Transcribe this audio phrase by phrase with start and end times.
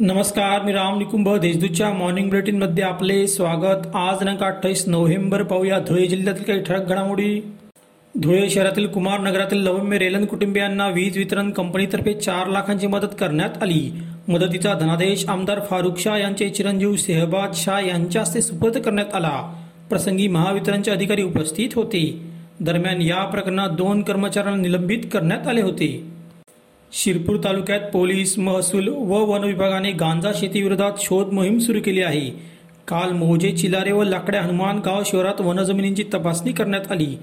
[0.00, 3.96] नमस्कार मी राम निकुंभ देशदूतच्या मॉर्निंग बुलेटिनमध्ये आपले स्वागत.
[3.96, 5.78] आज दिनांक अठ्ठावीस नोव्हेंबर पाहूया.
[5.78, 7.52] धुळे जिल्ह्यातील काही ठळक घडामोडी.
[8.20, 13.90] धुळे शहरातील कुमार नगरातील लवम्य रेलन कुटुंबियांना वीज वितरण कंपनीतर्फे चार लाखांची मदत करण्यात आली.
[14.28, 19.54] मदतीचा धनादेश आमदार फारुख शाह यांचे चिरंजीव सेहबाद शाह यांच्या हस्ते सुपूर्द करण्यात आला.
[19.90, 22.22] प्रसंगी महावितरणचे अधिकारी उपस्थित होते.
[22.60, 26.13] दरम्यान या प्रकरणात दोन कर्मचाऱ्यांना निलंबित करण्यात आले होते.
[26.96, 32.30] शिरपूर तालुक्यात पोलीस महसूल व वन विभागाने गांजा शेतीविरोधात शोध मोहीम सुरू केली आहे.
[32.88, 35.02] काल मोजे चिलारे व लाकड्या हनुमान गाव
[35.40, 37.16] वनजमिनींची तपासणी करण्यात आली.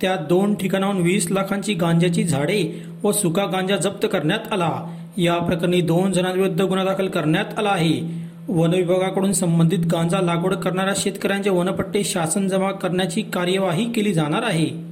[0.00, 4.96] त्यात दोन ठिकाणाहून वीस लाखांची गांजाची झाडे व सुका गांजा जप्त करण्यात आला.
[5.16, 8.00] या प्रकरणी दोन जणांविरुद्ध गुन्हा दाखल करण्यात आला आहे.
[8.48, 14.87] वन विभागाकडून संबंधित गांजा लागवड करणाऱ्या शेतकऱ्यांचे वनपट्टे शासन जमा करण्याची कार्यवाही केली जाणार आहे.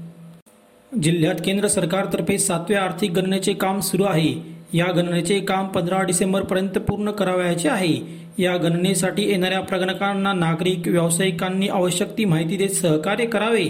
[0.93, 4.35] जिल्ह्यात केंद्र सरकारतर्फे सातव्या आर्थिक गणनेचे काम सुरू आहे.
[4.73, 7.97] या गणनेचे काम पंधरा डिसेंबरपर्यंत पूर्ण करावयाचे आहे.
[8.39, 13.65] या गणनेसाठी येणाऱ्या प्रगणकांना नागरिक व्यावसायिकांनी आवश्यक ती माहिती देत सहकार्य करावे.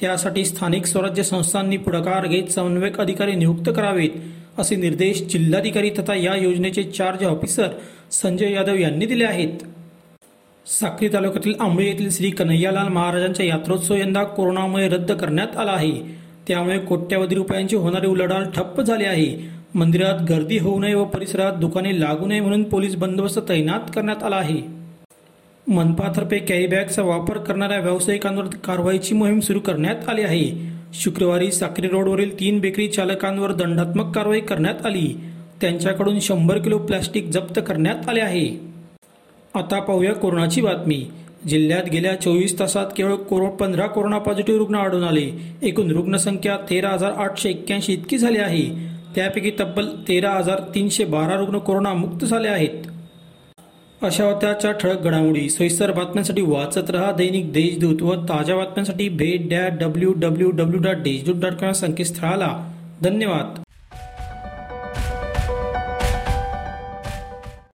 [0.00, 4.10] त्यासाठी स्थानिक स्वराज्य संस्थांनी पुढाकार घेत समन्वयक अधिकारी नियुक्त करावेत
[4.58, 7.68] असे निर्देश जिल्हाधिकारी तथा या योजनेचे चार्ज ऑफिसर
[8.12, 9.58] संजय यादव यांनी दिले आहेत.
[10.66, 16.21] साक्री तालुक्यातील आंबळे येथील श्री कन्हैयालाल महाराजांचा यात्रोत्सव यंदा कोरोनामुळे रद्द करण्यात आला आहे.
[16.48, 19.50] त्यामुळे कोट्यावधी रुपयांची होणारी उलाढाल ठप्प झाली आहे.
[19.74, 24.36] मंदिरात गर्दी होऊ नये व परिसरात दुकाने लागू नये म्हणून पोलीस बंदोबस्त तैनात करण्यात आला
[24.36, 24.82] आहे.
[25.68, 30.72] मनपातर्फे कॅरी बॅगचा वापर करणाऱ्या व्यावसायिकांवर कारवाईची मोहीम सुरू करण्यात आली आहे.
[30.94, 35.16] शुक्रवारी साक्री रोडवरील तीन बेकरी चालकांवर दंडात्मक कारवाई करण्यात आली.
[35.60, 38.48] त्यांच्याकडून शंभर किलो प्लॅस्टिक जप्त करण्यात आले आहे.
[39.54, 41.04] आता पाहूया कोरोनाची बातमी.
[41.48, 45.30] जिल्ह्यात गेल्या चोवीस तासात केवळ कोरो पंधरा कोरोना पॉझिटिव्ह रुग्ण आढळून आले.
[45.62, 48.62] एकूण रुग्णसंख्या तेरा हजार आठशे एक्क्याऐंशी इतकी झाली आहे.
[49.14, 52.86] त्यापैकी तब्बल तेरा हजार तीनशे बारा रुग्ण कोरोनामुक्त झाले आहेत.
[54.02, 59.72] अशा होत्याच्या ठळक घडामोडी सविस्तर बातम्यांसाठी वाचत रहा दैनिक देशदूत व ताज्या बातम्यांसाठी भेट that
[59.72, 62.72] W W W dot Deshdoot dot com संकेतस्थळाला.
[63.02, 63.62] धन्यवाद.